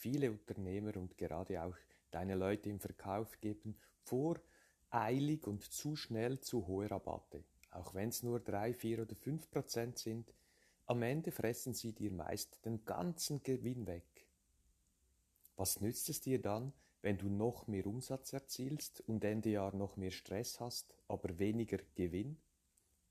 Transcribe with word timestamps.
Viele 0.00 0.30
Unternehmer 0.30 0.96
und 0.96 1.18
gerade 1.18 1.62
auch 1.62 1.76
deine 2.10 2.34
Leute 2.34 2.70
im 2.70 2.80
Verkauf 2.80 3.38
geben 3.42 3.76
voreilig 4.00 5.46
und 5.46 5.62
zu 5.62 5.94
schnell 5.94 6.40
zu 6.40 6.66
hohe 6.66 6.90
Rabatte. 6.90 7.44
Auch 7.70 7.92
wenn 7.92 8.08
es 8.08 8.22
nur 8.22 8.40
drei, 8.40 8.72
vier 8.72 9.02
oder 9.02 9.14
fünf 9.14 9.50
Prozent 9.50 9.98
sind, 9.98 10.32
am 10.86 11.02
Ende 11.02 11.30
fressen 11.30 11.74
sie 11.74 11.92
dir 11.92 12.10
meist 12.10 12.64
den 12.64 12.82
ganzen 12.86 13.42
Gewinn 13.42 13.86
weg. 13.86 14.26
Was 15.56 15.82
nützt 15.82 16.08
es 16.08 16.22
dir 16.22 16.40
dann, 16.40 16.72
wenn 17.02 17.18
du 17.18 17.28
noch 17.28 17.66
mehr 17.66 17.86
Umsatz 17.86 18.32
erzielst 18.32 19.02
und 19.06 19.22
Ende 19.22 19.50
Jahr 19.50 19.76
noch 19.76 19.98
mehr 19.98 20.12
Stress 20.12 20.60
hast, 20.60 20.94
aber 21.08 21.38
weniger 21.38 21.76
Gewinn? 21.94 22.38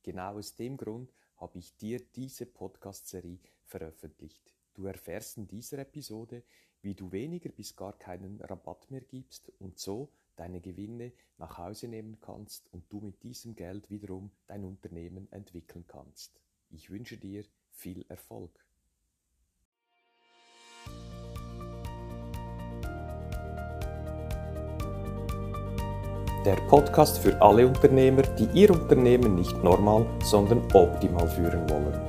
Genau 0.02 0.40
aus 0.40 0.56
dem 0.56 0.76
Grund 0.76 1.14
habe 1.38 1.60
ich 1.60 1.78
dir 1.78 2.00
diese 2.00 2.48
Podcast-Serie 2.48 3.38
veröffentlicht. 3.64 4.56
Du 4.74 4.86
erfährst 4.86 5.38
in 5.38 5.46
dieser 5.46 5.80
Episode, 5.80 6.42
wie 6.82 6.96
du 6.96 7.11
weniger 7.11 7.50
bis 7.50 7.75
gar 7.75 7.93
keinen 7.93 8.39
Rabatt 8.42 8.89
mehr 8.89 9.01
gibst 9.01 9.51
und 9.60 9.78
so 9.79 10.10
deine 10.36 10.61
Gewinne 10.61 11.11
nach 11.38 11.57
Hause 11.57 11.88
nehmen 11.88 12.18
kannst 12.21 12.64
und 12.71 12.83
du 12.89 13.02
mit 13.02 13.21
diesem 13.24 13.55
Geld 13.55 13.89
wiederum 13.89 14.32
dein 14.47 14.64
Unternehmen 14.64 15.28
entwickeln 15.32 15.86
kannst. 15.88 16.39
Ich 16.69 16.89
wünsche 16.89 17.18
dir 17.18 17.43
viel 17.71 18.05
Erfolg. 18.07 18.52
Der 26.46 26.55
Podcast 26.69 27.19
für 27.19 27.39
alle 27.41 27.68
Unternehmer, 27.68 28.21
die 28.21 28.47
ihr 28.57 28.71
Unternehmen 28.71 29.36
nicht 29.36 29.61
normal, 29.61 30.07
sondern 30.24 30.64
optimal 30.74 31.27
führen 31.27 31.69
wollen 31.69 32.08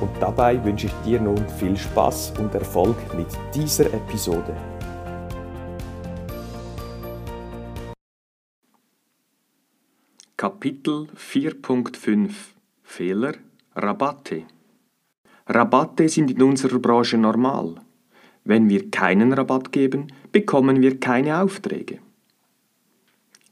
und 0.00 0.10
dabei 0.20 0.62
wünsche 0.64 0.86
ich 0.86 0.92
dir 1.04 1.20
nun 1.20 1.46
viel 1.58 1.76
Spaß 1.76 2.34
und 2.38 2.54
Erfolg 2.54 2.96
mit 3.16 3.28
dieser 3.54 3.86
Episode. 3.92 4.56
Kapitel 10.36 11.06
4.5 11.16 12.30
Fehler 12.82 13.34
Rabatte 13.76 14.44
Rabatte 15.46 16.08
sind 16.08 16.30
in 16.30 16.42
unserer 16.42 16.78
Branche 16.78 17.18
normal. 17.18 17.74
Wenn 18.44 18.68
wir 18.68 18.90
keinen 18.90 19.32
Rabatt 19.32 19.70
geben, 19.72 20.08
bekommen 20.32 20.80
wir 20.80 20.98
keine 20.98 21.42
Aufträge. 21.42 21.98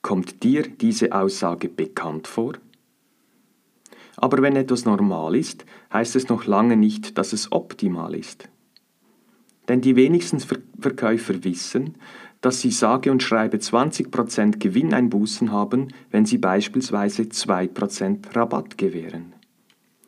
Kommt 0.00 0.42
dir 0.42 0.62
diese 0.62 1.12
Aussage 1.12 1.68
bekannt 1.68 2.26
vor? 2.26 2.54
Aber 4.20 4.42
wenn 4.42 4.56
etwas 4.56 4.84
normal 4.84 5.36
ist, 5.36 5.64
heißt 5.92 6.16
es 6.16 6.28
noch 6.28 6.44
lange 6.44 6.76
nicht, 6.76 7.16
dass 7.18 7.32
es 7.32 7.52
optimal 7.52 8.16
ist. 8.16 8.48
Denn 9.68 9.80
die 9.80 9.94
wenigsten 9.94 10.40
Verkäufer 10.40 11.44
wissen, 11.44 11.94
dass 12.40 12.60
sie 12.60 12.72
sage 12.72 13.12
und 13.12 13.22
schreibe 13.22 13.58
20% 13.58 14.58
Gewinneinbußen 14.58 15.52
haben, 15.52 15.88
wenn 16.10 16.26
sie 16.26 16.38
beispielsweise 16.38 17.22
2% 17.22 18.34
Rabatt 18.34 18.76
gewähren. 18.76 19.34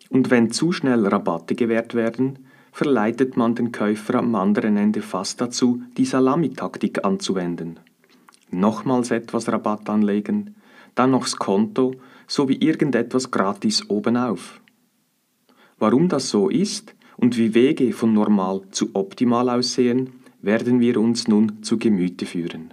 Und 0.08 0.30
wenn 0.30 0.50
zu 0.50 0.72
schnell 0.72 1.06
Rabatte 1.06 1.54
gewährt 1.54 1.94
werden, 1.94 2.40
verleitet 2.72 3.36
man 3.36 3.54
den 3.54 3.70
Käufer 3.70 4.16
am 4.16 4.34
anderen 4.34 4.76
Ende 4.76 5.02
fast 5.02 5.40
dazu, 5.40 5.82
die 5.96 6.04
Salamitaktik 6.04 7.04
anzuwenden. 7.04 7.78
Nochmals 8.50 9.12
etwas 9.12 9.48
Rabatt 9.48 9.88
anlegen, 9.88 10.56
dann 10.96 11.12
nochs 11.12 11.36
Konto 11.36 11.94
sowie 12.30 12.58
irgendetwas 12.60 13.32
gratis 13.32 13.90
obenauf. 13.90 14.60
Warum 15.78 16.08
das 16.08 16.30
so 16.30 16.48
ist 16.48 16.94
und 17.16 17.36
wie 17.36 17.54
Wege 17.54 17.92
von 17.92 18.12
normal 18.12 18.62
zu 18.70 18.90
optimal 18.94 19.50
aussehen, 19.50 20.12
werden 20.40 20.78
wir 20.78 21.00
uns 21.00 21.26
nun 21.26 21.64
zu 21.64 21.76
Gemüte 21.76 22.26
führen. 22.26 22.72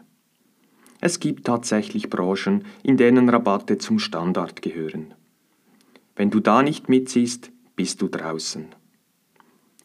Es 1.01 1.19
gibt 1.19 1.46
tatsächlich 1.46 2.09
Branchen, 2.09 2.66
in 2.84 2.97
denen 2.97 3.29
Rabatte 3.29 3.79
zum 3.79 3.97
Standard 3.97 4.62
gehören. 4.62 5.16
Wenn 6.16 6.29
du 6.29 6.40
da 6.40 6.62
nicht 6.62 6.88
mitziehst, 6.88 7.51
bist 7.75 8.01
du 8.01 8.09
draußen. 8.09 8.67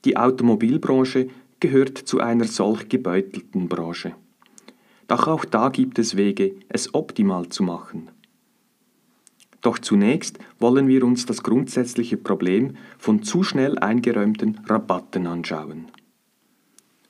Die 0.05 0.19
Automobilbranche 0.19 1.28
gehört 1.61 1.97
zu 1.97 2.21
einer 2.21 2.44
solch 2.44 2.91
gebeutelten 2.91 3.69
Branche. 3.69 4.15
Doch 5.09 5.27
auch 5.28 5.47
da 5.47 5.71
gibt 5.71 5.99
es 5.99 6.16
Wege, 6.16 6.56
es 6.69 6.94
optimal 6.94 7.49
zu 7.49 7.62
machen. 7.62 8.11
Doch 9.62 9.78
zunächst 9.78 10.39
wollen 10.59 10.89
wir 10.89 11.05
uns 11.05 11.25
das 11.25 11.43
grundsätzliche 11.43 12.17
Problem 12.17 12.77
von 12.99 13.23
zu 13.23 13.45
schnell 13.45 13.78
eingeräumten 13.78 14.61
Rabatten 14.67 15.27
anschauen. 15.27 15.87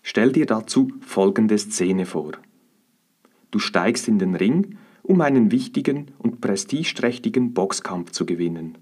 Stell 0.03 0.33
dir 0.33 0.47
dazu 0.47 0.93
folgende 1.01 1.57
Szene 1.59 2.07
vor. 2.07 2.33
Du 3.51 3.59
steigst 3.59 4.07
in 4.07 4.19
den 4.19 4.35
Ring, 4.35 4.77
um 5.03 5.21
einen 5.23 5.51
wichtigen 5.51 6.13
und 6.19 6.41
prestigeträchtigen 6.41 7.55
Boxkampf 7.55 8.11
zu 8.11 8.27
gewinnen. 8.27 8.79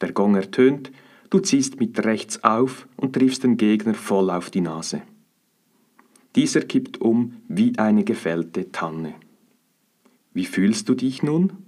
Der 0.00 0.12
Gong 0.12 0.34
ertönt, 0.36 0.92
du 1.30 1.40
ziehst 1.40 1.80
mit 1.80 2.04
rechts 2.04 2.44
auf 2.44 2.86
und 2.96 3.14
triffst 3.14 3.42
den 3.42 3.56
Gegner 3.56 3.94
voll 3.94 4.30
auf 4.30 4.50
die 4.50 4.60
Nase. 4.60 5.02
Dieser 6.36 6.60
kippt 6.60 7.00
um 7.00 7.36
wie 7.48 7.78
eine 7.78 8.04
gefällte 8.04 8.70
Tanne. 8.70 9.14
Wie 10.34 10.44
fühlst 10.44 10.88
du 10.88 10.94
dich 10.94 11.22
nun? 11.22 11.67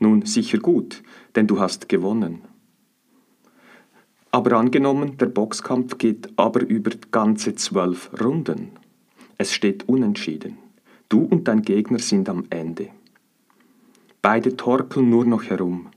Nun 0.00 0.26
sicher 0.26 0.58
gut, 0.58 1.02
denn 1.36 1.46
du 1.46 1.60
hast 1.60 1.88
gewonnen. 1.88 2.42
Aber 4.32 4.56
angenommen, 4.56 5.18
der 5.18 5.26
Boxkampf 5.26 5.98
geht 5.98 6.30
aber 6.36 6.62
über 6.62 6.90
ganze 7.10 7.54
zwölf 7.54 8.10
Runden. 8.20 8.70
Es 9.38 9.52
steht 9.52 9.88
unentschieden. 9.88 10.58
Du 11.08 11.20
und 11.22 11.48
dein 11.48 11.62
Gegner 11.62 11.98
sind 11.98 12.28
am 12.28 12.44
Ende. 12.50 12.88
Beide 14.22 14.56
torkeln 14.56 15.10
nur 15.10 15.24
noch 15.24 15.44
herum. 15.44 15.88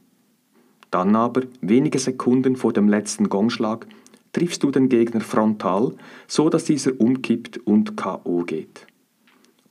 Dann 0.91 1.15
aber, 1.15 1.43
wenige 1.61 1.99
Sekunden 1.99 2.55
vor 2.55 2.73
dem 2.73 2.87
letzten 2.89 3.29
Gongschlag, 3.29 3.87
triffst 4.33 4.63
du 4.63 4.71
den 4.71 4.89
Gegner 4.89 5.21
frontal, 5.21 5.95
so 6.27 6.49
dass 6.49 6.65
dieser 6.65 6.99
umkippt 6.99 7.59
und 7.65 7.95
KO 7.95 8.43
geht. 8.43 8.87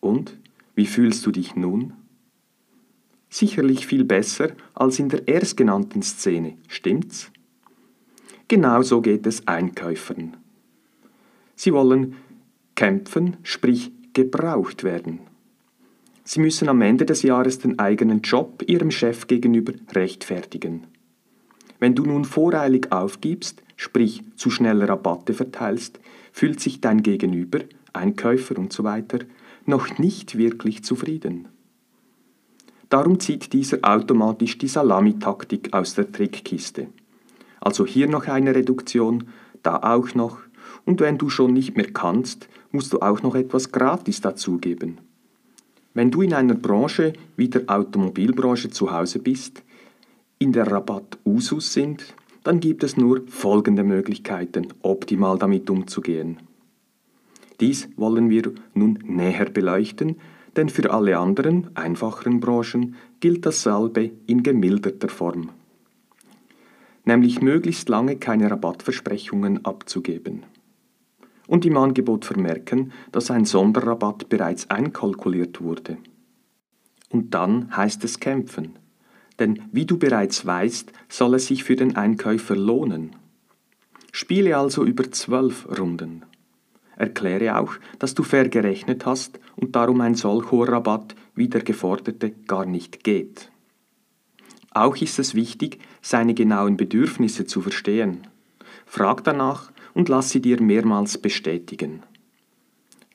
Und 0.01 0.39
wie 0.75 0.87
fühlst 0.87 1.27
du 1.27 1.33
dich 1.33 1.55
nun? 1.55 1.93
Sicherlich 3.33 3.87
viel 3.87 4.05
besser 4.05 4.51
als 4.75 4.99
in 4.99 5.09
der 5.09 5.27
erstgenannten 5.27 6.03
Szene, 6.03 6.59
stimmt's? 6.69 7.31
Genauso 8.47 9.01
geht 9.01 9.27
es 9.27 9.49
Einkäufern. 9.49 10.37
Sie 11.57 11.73
wollen 11.73 12.17
kämpfen, 12.75 13.39
sprich 13.43 13.91
gebraucht 14.13 14.85
werden. 14.85 15.21
Sie 16.25 16.41
müssen 16.41 16.69
am 16.69 16.83
Ende 16.83 17.07
des 17.07 17.23
Jahres 17.23 17.59
den 17.59 17.79
eigenen 17.79 18.21
Job 18.21 18.63
ihrem 18.67 18.91
Chef 18.91 19.27
gegenüber 19.27 19.73
rechtfertigen. 19.93 20.85
Wenn 21.81 21.95
du 21.95 22.05
nun 22.05 22.27
voreilig 22.27 22.93
aufgibst, 22.93 23.63
sprich 23.77 24.23
zu 24.37 24.51
schnell 24.51 24.85
Rabatte 24.85 25.33
verteilst, 25.33 25.99
fühlt 26.33 26.61
sich 26.61 26.81
dein 26.81 27.03
Gegenüber, 27.03 27.61
Einkäufer 27.95 28.59
und 28.59 28.73
so 28.73 28.85
noch 29.65 29.99
nicht 29.99 30.37
wirklich 30.37 30.85
zufrieden. 30.85 31.49
Darum 32.93 33.19
zieht 33.19 33.55
dieser 33.55 33.79
automatisch 33.81 34.59
die 34.59 34.69
Salamitaktik 34.69 35.73
aus 35.73 35.95
der 35.95 36.13
Trickkiste. 36.13 36.89
Also 37.59 37.87
hier 37.87 38.07
noch 38.07 38.27
eine 38.27 38.55
Reduktion, 38.55 39.29
da 39.63 39.79
auch 39.79 40.15
noch, 40.15 40.41
und 40.85 41.01
wenn 41.01 41.17
du 41.17 41.31
schon 41.31 41.55
nicht 41.55 41.75
mehr 41.75 41.91
kannst, 41.91 42.51
musst 42.71 42.93
du 42.93 43.01
auch 43.01 43.23
noch 43.23 43.35
etwas 43.35 43.73
gratis 43.73 44.21
dazugeben. 44.21 44.99
Wenn 45.95 46.11
du 46.11 46.21
in 46.21 46.35
einer 46.35 46.53
Branche 46.53 47.15
wie 47.35 47.49
der 47.49 47.63
Automobilbranche 47.67 48.69
zu 48.69 48.93
Hause 48.93 49.21
bist, 49.21 49.63
in 50.39 50.53
der 50.53 50.71
Rabatt 50.71 51.17
Usus 51.25 51.73
sind, 51.73 52.15
dann 52.45 52.61
gibt 52.61 52.85
es 52.85 52.99
nur 52.99 53.23
folgende 53.27 53.85
Möglichkeiten, 53.85 54.67
optimal 54.83 55.39
damit 55.39 55.71
umzugehen. 55.71 56.41
Dies 57.59 57.89
wollen 57.97 58.29
wir 58.29 58.53
nun 58.75 58.99
näher 59.07 59.49
beleuchten, 59.49 60.17
denn 60.57 60.69
für 60.69 60.91
alle 60.91 61.19
anderen, 61.19 61.75
einfacheren 61.77 62.41
Branchen 62.41 62.97
gilt 63.21 63.47
dasselbe 63.47 64.11
in 64.27 64.43
gemilderter 64.43 65.09
Form. 65.09 65.51
Nämlich 67.05 67.41
möglichst 67.41 67.89
lange 67.89 68.17
keine 68.17 68.51
Rabattversprechungen 68.51 69.65
abzugeben. 69.65 70.45
und 71.49 71.67
im 71.67 71.77
Angebot 71.77 72.25
vermerken, 72.25 72.93
dass 73.11 73.31
ein 73.31 73.45
Sonderrabatt 73.45 74.29
bereits 74.29 74.71
einkalkuliert 74.71 75.61
wurde. 75.61 75.99
Und 77.11 77.35
dann 77.35 77.77
heißt 77.77 78.05
es 78.05 78.21
kämpfen. 78.21 78.77
Denn 79.39 79.63
wie 79.73 79.85
du 79.85 79.99
bereits 79.99 80.47
weißt, 80.47 80.93
soll 81.09 81.35
es 81.35 81.47
sich 81.47 81.65
für 81.65 81.77
den 81.77 81.97
Einkäufer 81.97 82.57
lohnen. 82.57 83.17
Spiele 84.13 84.57
also 84.57 84.85
über 84.85 85.11
zwölf 85.11 85.67
Runden. 85.79 86.23
Erkläre 87.03 87.59
auch, 87.59 87.75
dass 87.99 88.15
du 88.15 88.23
fair 88.23 88.49
gerechnet 88.49 89.07
hast 89.07 89.41
und 89.57 89.75
darum 89.75 90.01
ein 90.01 90.15
solch 90.15 90.53
hoher 90.53 90.69
Rabatt 90.69 91.17
wie 91.35 91.49
der 91.49 91.63
geforderte 91.63 92.31
gar 92.47 92.65
nicht 92.65 93.03
geht. 93.03 93.51
Auch 94.71 94.97
ist 94.97 95.19
es 95.19 95.35
wichtig, 95.35 95.81
seine 96.01 96.33
genauen 96.33 96.77
Bedürfnisse 96.77 97.45
zu 97.45 97.61
verstehen. 97.61 98.29
Frag 98.87 99.25
danach 99.25 99.73
und 99.95 100.09
lass 100.09 100.31
sie 100.31 100.41
dir 100.41 100.63
mehrmals 100.63 101.19
bestätigen. 101.19 102.05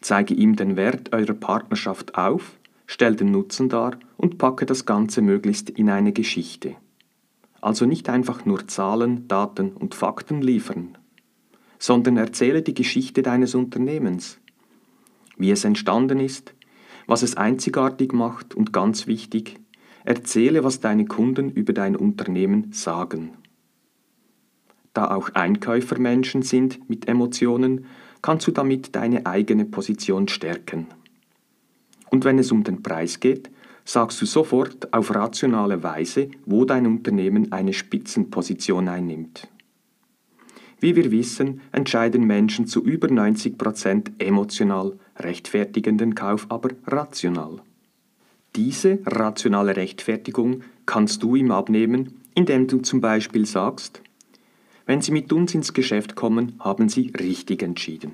Zeige 0.02 0.34
ihm 0.34 0.58
den 0.58 0.76
Wert 0.76 1.14
eurer 1.14 1.34
Partnerschaft 1.34 2.16
auf, 2.16 2.60
stell 2.88 3.16
den 3.16 3.32
Nutzen 3.32 3.70
dar 3.70 3.98
und 4.18 4.38
packe 4.38 4.66
das 4.66 4.86
Ganze 4.86 5.22
möglichst 5.22 5.70
in 5.70 5.90
eine 5.90 6.12
Geschichte. 6.12 6.76
Also 7.62 7.86
nicht 7.86 8.10
einfach 8.10 8.44
nur 8.44 8.68
Zahlen, 8.68 9.30
Daten 9.30 9.72
und 9.72 9.96
Fakten 9.96 10.42
liefern, 10.42 10.98
sondern 11.80 12.18
erzähle 12.18 12.62
die 12.62 12.74
Geschichte 12.74 13.22
deines 13.22 13.56
Unternehmens, 13.56 14.40
wie 15.38 15.52
es 15.52 15.64
entstanden 15.64 16.20
ist, 16.20 16.54
was 17.06 17.24
es 17.24 17.38
einzigartig 17.38 18.14
macht 18.14 18.56
und 18.56 18.74
ganz 18.74 19.08
wichtig, 19.08 19.56
erzähle, 20.04 20.64
was 20.64 20.80
deine 20.80 21.06
Kunden 21.06 21.50
über 21.50 21.74
dein 21.74 21.96
Unternehmen 21.96 22.72
sagen. 22.74 23.32
Da 24.94 25.12
auch 25.12 25.30
Einkäufer 25.36 26.00
Menschen 26.00 26.42
sind 26.42 26.90
mit 26.90 27.08
Emotionen, 27.08 27.86
kannst 28.22 28.48
du 28.48 28.52
damit 28.52 28.96
deine 28.96 29.26
eigene 29.26 29.66
Position 29.66 30.28
stärken. 30.28 30.88
Und 32.10 32.26
wenn 32.26 32.40
es 32.40 32.52
um 32.52 32.64
den 32.64 32.82
Preis 32.82 33.20
geht, 33.20 33.50
sagst 33.86 34.22
du 34.22 34.26
sofort 34.26 34.94
auf 34.94 35.14
rationale 35.14 35.84
Weise, 35.84 36.30
wo 36.46 36.66
dein 36.66 36.88
Unternehmen 36.88 37.52
eine 37.52 37.74
Spitzenposition 37.74 38.88
einnimmt. 38.88 39.48
Wie 40.80 40.96
wir 40.96 41.12
wissen, 41.12 41.62
entscheiden 41.72 42.26
Menschen 42.26 42.68
zu 42.68 42.84
über 42.84 43.08
90 43.08 43.58
Prozent 43.58 44.12
emotional, 44.20 44.94
rechtfertigen 45.18 45.98
den 45.98 46.14
Kauf 46.14 46.46
aber 46.50 46.70
rational. 46.86 47.62
Diese 48.56 49.00
rationale 49.06 49.76
Rechtfertigung 49.76 50.62
kannst 50.86 51.24
du 51.24 51.36
ihm 51.36 51.52
abnehmen, 51.52 52.22
indem 52.36 52.68
du 52.68 52.80
zum 52.80 53.02
Beispiel 53.02 53.46
sagst, 53.46 54.02
wenn 54.86 55.02
Sie 55.02 55.12
mit 55.12 55.34
uns 55.34 55.54
ins 55.54 55.74
Geschäft 55.74 56.16
kommen, 56.16 56.54
haben 56.60 56.88
Sie 56.88 57.12
richtig 57.20 57.62
entschieden. 57.62 58.14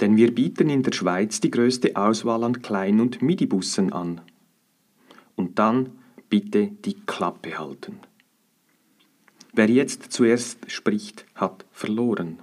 Denn 0.00 0.16
wir 0.16 0.34
bieten 0.34 0.68
in 0.68 0.82
der 0.82 0.92
Schweiz 0.92 1.40
die 1.40 1.50
größte 1.50 1.96
Auswahl 1.96 2.44
an 2.44 2.60
Klein- 2.60 3.00
und 3.00 3.22
Midibussen 3.22 3.92
an. 3.92 4.20
Und 5.36 5.58
dann 5.58 5.92
bitte 6.28 6.68
die 6.84 6.94
Klappe 7.06 7.58
halten. 7.58 8.00
Wer 9.52 9.68
jetzt 9.68 10.12
zuerst 10.12 10.70
spricht, 10.70 11.26
hat 11.34 11.64
verloren. 11.72 12.38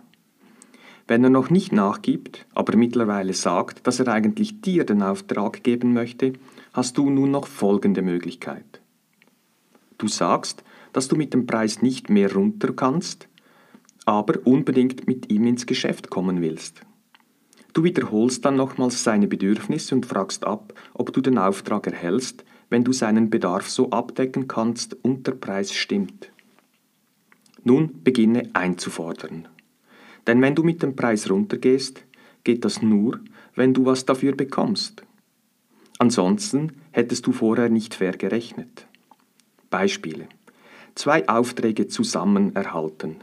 Wenn 1.07 1.23
er 1.23 1.29
noch 1.29 1.49
nicht 1.49 1.71
nachgibt, 1.71 2.45
aber 2.53 2.75
mittlerweile 2.75 3.33
sagt, 3.33 3.87
dass 3.87 3.99
er 3.99 4.09
eigentlich 4.09 4.59
dir 4.59 4.83
den 4.83 5.01
Auftrag 5.01 5.63
geben 5.63 5.93
möchte, 5.93 6.33
hast 6.73 6.97
du 6.97 7.09
nun 7.09 7.31
noch 7.31 7.47
folgende 7.47 8.01
Möglichkeit. 8.01 8.81
Du 9.97 10.07
sagst, 10.07 10.63
dass 10.91 11.07
du 11.07 11.15
mit 11.15 11.33
dem 11.33 11.45
Preis 11.45 11.81
nicht 11.81 12.09
mehr 12.09 12.33
runter 12.33 12.73
kannst, 12.73 13.29
aber 14.05 14.45
unbedingt 14.45 15.07
mit 15.07 15.31
ihm 15.31 15.47
ins 15.47 15.65
Geschäft 15.65 16.09
kommen 16.09 16.41
willst. 16.41 16.81
Du 17.73 17.83
wiederholst 17.83 18.43
dann 18.43 18.55
nochmals 18.55 19.03
seine 19.03 19.27
Bedürfnisse 19.27 19.95
und 19.95 20.05
fragst 20.05 20.45
ab, 20.45 20.73
ob 20.93 21.13
du 21.13 21.21
den 21.21 21.37
Auftrag 21.37 21.87
erhältst, 21.87 22.43
wenn 22.69 22.83
du 22.83 22.91
seinen 22.91 23.29
Bedarf 23.29 23.69
so 23.69 23.91
abdecken 23.91 24.47
kannst 24.47 24.97
und 25.03 25.25
der 25.25 25.33
Preis 25.33 25.73
stimmt. 25.73 26.31
Nun 27.67 28.01
beginne 28.01 28.49
einzufordern. 28.53 29.49
Denn 30.25 30.41
wenn 30.41 30.55
du 30.55 30.63
mit 30.63 30.81
dem 30.83 30.95
Preis 30.95 31.29
runtergehst, 31.29 32.01
geht 32.45 32.63
das 32.63 32.81
nur, 32.81 33.19
wenn 33.55 33.73
du 33.73 33.85
was 33.85 34.05
dafür 34.05 34.33
bekommst. 34.33 35.03
Ansonsten 35.99 36.71
hättest 36.91 37.27
du 37.27 37.33
vorher 37.33 37.67
nicht 37.67 37.93
fair 37.93 38.13
gerechnet. 38.13 38.87
Beispiele. 39.69 40.29
Zwei 40.95 41.27
Aufträge 41.27 41.89
zusammen 41.89 42.55
erhalten. 42.55 43.17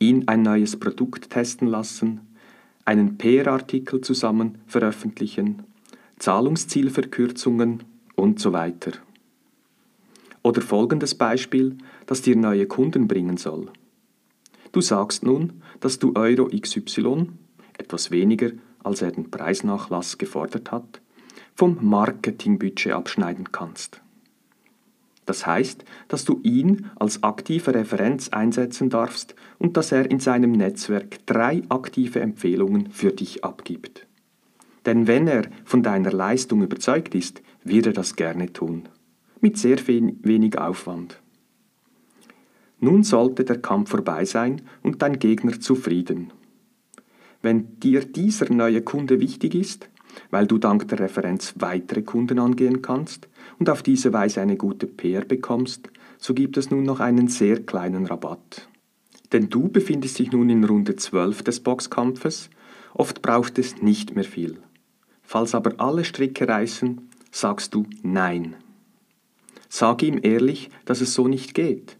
Ihn 0.00 0.26
ein 0.26 0.42
neues 0.42 0.76
Produkt 0.80 1.30
testen 1.30 1.68
lassen, 1.68 2.22
einen 2.84 3.18
PR-Artikel 3.18 4.00
zusammen 4.00 4.58
veröffentlichen, 4.66 5.62
Zahlungszielverkürzungen 6.18 7.84
und 8.16 8.40
so 8.40 8.52
weiter. 8.52 8.94
Oder 10.44 10.60
folgendes 10.60 11.14
Beispiel, 11.14 11.78
das 12.06 12.20
dir 12.20 12.36
neue 12.36 12.66
Kunden 12.66 13.08
bringen 13.08 13.38
soll. 13.38 13.70
Du 14.72 14.82
sagst 14.82 15.24
nun, 15.24 15.62
dass 15.80 15.98
du 15.98 16.12
Euro 16.14 16.48
XY, 16.48 17.28
etwas 17.78 18.10
weniger 18.10 18.50
als 18.82 19.00
er 19.00 19.10
den 19.10 19.30
Preisnachlass 19.30 20.18
gefordert 20.18 20.70
hat, 20.70 21.00
vom 21.54 21.78
Marketingbudget 21.80 22.92
abschneiden 22.92 23.50
kannst. 23.50 24.02
Das 25.24 25.46
heißt, 25.46 25.84
dass 26.08 26.26
du 26.26 26.40
ihn 26.42 26.90
als 26.96 27.22
aktive 27.22 27.74
Referenz 27.74 28.28
einsetzen 28.28 28.90
darfst 28.90 29.34
und 29.58 29.78
dass 29.78 29.90
er 29.90 30.10
in 30.10 30.20
seinem 30.20 30.52
Netzwerk 30.52 31.24
drei 31.24 31.62
aktive 31.70 32.20
Empfehlungen 32.20 32.90
für 32.90 33.12
dich 33.12 33.42
abgibt. 33.42 34.06
Denn 34.84 35.06
wenn 35.06 35.26
er 35.26 35.44
von 35.64 35.82
deiner 35.82 36.12
Leistung 36.12 36.62
überzeugt 36.62 37.14
ist, 37.14 37.40
wird 37.62 37.86
er 37.86 37.92
das 37.94 38.16
gerne 38.16 38.52
tun 38.52 38.86
mit 39.44 39.58
sehr 39.58 39.76
wenig 39.86 40.56
Aufwand. 40.56 41.20
Nun 42.80 43.02
sollte 43.02 43.44
der 43.44 43.60
Kampf 43.60 43.90
vorbei 43.90 44.24
sein 44.24 44.62
und 44.82 45.02
dein 45.02 45.18
Gegner 45.18 45.60
zufrieden. 45.60 46.32
Wenn 47.42 47.78
dir 47.78 48.06
dieser 48.06 48.50
neue 48.50 48.80
Kunde 48.80 49.20
wichtig 49.20 49.54
ist, 49.54 49.90
weil 50.30 50.46
du 50.46 50.56
dank 50.56 50.88
der 50.88 51.00
Referenz 51.00 51.52
weitere 51.58 52.00
Kunden 52.00 52.38
angehen 52.38 52.80
kannst 52.80 53.28
und 53.58 53.68
auf 53.68 53.82
diese 53.82 54.14
Weise 54.14 54.40
eine 54.40 54.56
gute 54.56 54.86
PR 54.86 55.26
bekommst, 55.26 55.90
so 56.16 56.32
gibt 56.32 56.56
es 56.56 56.70
nun 56.70 56.84
noch 56.84 57.00
einen 57.00 57.28
sehr 57.28 57.64
kleinen 57.64 58.06
Rabatt. 58.06 58.70
Denn 59.32 59.50
du 59.50 59.68
befindest 59.68 60.20
dich 60.20 60.32
nun 60.32 60.48
in 60.48 60.64
Runde 60.64 60.96
12 60.96 61.42
des 61.42 61.60
Boxkampfes, 61.60 62.48
oft 62.94 63.20
braucht 63.20 63.58
es 63.58 63.82
nicht 63.82 64.14
mehr 64.14 64.24
viel. 64.24 64.56
Falls 65.22 65.54
aber 65.54 65.74
alle 65.76 66.04
Stricke 66.04 66.48
reißen, 66.48 67.10
sagst 67.30 67.74
du 67.74 67.84
Nein. 68.02 68.56
Sag 69.68 70.02
ihm 70.02 70.20
ehrlich, 70.22 70.70
dass 70.84 71.00
es 71.00 71.14
so 71.14 71.28
nicht 71.28 71.54
geht, 71.54 71.96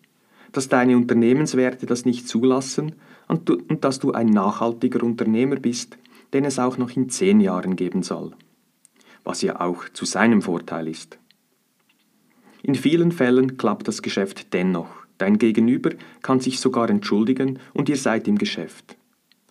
dass 0.52 0.68
deine 0.68 0.97
Unternehmenswerte 0.97 1.87
das 1.87 2.04
nicht 2.04 2.28
zulassen 2.28 2.94
und, 3.28 3.49
du, 3.49 3.54
und 3.68 3.85
dass 3.85 3.99
du 3.99 4.12
ein 4.12 4.28
nachhaltiger 4.28 5.02
Unternehmer 5.02 5.56
bist, 5.56 5.99
den 6.33 6.44
es 6.44 6.59
auch 6.59 6.78
noch 6.78 6.90
in 6.97 7.09
zehn 7.09 7.40
Jahren 7.40 7.76
geben 7.76 8.02
soll, 8.02 8.33
was 9.25 9.42
ja 9.42 9.61
auch 9.61 9.88
zu 9.92 10.04
seinem 10.04 10.42
Vorteil 10.42 10.88
ist. 10.88 11.18
In 12.62 12.75
vielen 12.75 13.12
Fällen 13.12 13.56
klappt 13.56 13.88
das 13.88 14.02
Geschäft 14.02 14.52
dennoch. 14.52 14.88
Dein 15.18 15.38
Gegenüber 15.38 15.90
kann 16.23 16.40
sich 16.40 16.59
sogar 16.59 16.90
entschuldigen 16.90 17.59
und 17.73 17.88
ihr 17.88 17.97
seid 17.97 18.26
im 18.26 18.38
Geschäft. 18.38 18.97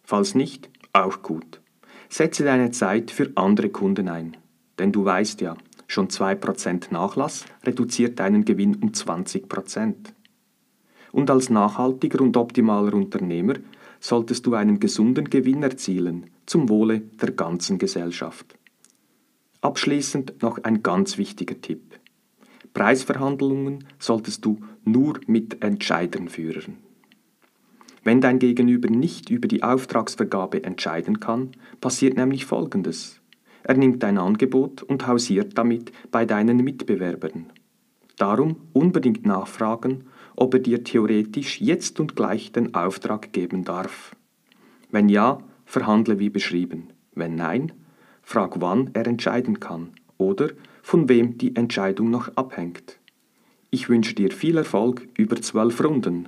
Falls 0.03 0.35
nicht, 0.35 0.69
auch 0.93 1.21
gut. 1.21 1.61
Setze 2.09 2.43
deine 2.43 2.71
Zeit 2.71 3.11
für 3.11 3.31
andere 3.35 3.69
Kunden 3.69 4.09
ein. 4.09 4.35
Denn 4.77 4.91
du 4.91 5.05
weißt 5.05 5.41
ja, 5.41 5.55
Schon 5.93 6.07
2% 6.07 6.91
Nachlass 6.91 7.45
reduziert 7.63 8.17
deinen 8.19 8.45
Gewinn 8.45 8.77
um 8.77 8.93
20%. 8.93 9.93
Und 11.11 11.29
als 11.29 11.51
nachhaltiger 11.51 12.19
und 12.21 12.35
optimaler 12.35 12.95
Unternehmer 12.95 13.53
solltest 13.99 14.47
du 14.47 14.55
einen 14.55 14.79
gesunden 14.79 15.29
Gewinn 15.29 15.61
erzielen 15.61 16.31
zum 16.47 16.67
Wohle 16.67 17.01
der 17.21 17.29
ganzen 17.33 17.77
Gesellschaft. 17.77 18.55
Abschließend 19.61 20.41
noch 20.41 20.57
ein 20.63 20.81
ganz 20.81 21.19
wichtiger 21.19 21.61
Tipp. 21.61 21.99
Preisverhandlungen 22.73 23.83
solltest 23.99 24.43
du 24.45 24.61
nur 24.83 25.19
mit 25.27 25.63
Entscheidern 25.63 26.27
führen. 26.27 26.77
Wenn 28.03 28.19
dein 28.19 28.39
Gegenüber 28.39 28.89
nicht 28.89 29.29
über 29.29 29.47
die 29.47 29.61
Auftragsvergabe 29.61 30.63
entscheiden 30.63 31.19
kann, 31.19 31.51
passiert 31.81 32.17
nämlich 32.17 32.45
Folgendes. 32.45 33.19
Er 33.63 33.75
nimmt 33.75 34.03
dein 34.03 34.17
Angebot 34.17 34.83
und 34.83 35.07
hausiert 35.07 35.57
damit 35.57 35.91
bei 36.11 36.25
deinen 36.25 36.57
Mitbewerbern. 36.57 37.51
Darum 38.17 38.57
unbedingt 38.73 39.25
nachfragen, 39.25 40.05
ob 40.35 40.53
er 40.53 40.59
dir 40.59 40.83
theoretisch 40.83 41.61
jetzt 41.61 41.99
und 41.99 42.15
gleich 42.15 42.51
den 42.51 42.75
Auftrag 42.75 43.33
geben 43.33 43.63
darf. 43.63 44.15
Wenn 44.91 45.09
ja, 45.09 45.39
verhandle 45.65 46.19
wie 46.19 46.29
beschrieben. 46.29 46.89
Wenn 47.15 47.35
nein, 47.35 47.71
frag 48.21 48.61
wann 48.61 48.89
er 48.93 49.07
entscheiden 49.07 49.59
kann 49.59 49.91
oder 50.17 50.49
von 50.81 51.09
wem 51.09 51.37
die 51.37 51.55
Entscheidung 51.55 52.09
noch 52.09 52.35
abhängt. 52.35 52.99
Ich 53.69 53.89
wünsche 53.89 54.13
dir 54.13 54.31
viel 54.31 54.57
Erfolg 54.57 55.07
über 55.17 55.41
zwölf 55.41 55.83
Runden. 55.83 56.27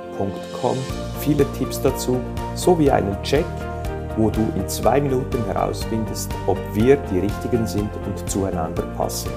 viele 1.19 1.45
Tipps 1.53 1.81
dazu 1.81 2.19
sowie 2.55 2.91
einen 2.91 3.21
Check, 3.23 3.45
wo 4.17 4.29
du 4.29 4.41
in 4.55 4.67
zwei 4.67 4.99
Minuten 4.99 5.43
herausfindest, 5.45 6.31
ob 6.47 6.57
wir 6.73 6.97
die 6.97 7.19
richtigen 7.19 7.65
sind 7.65 7.89
und 8.05 8.29
zueinander 8.29 8.83
passen. 8.97 9.31